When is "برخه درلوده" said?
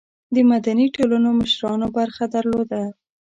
1.97-2.83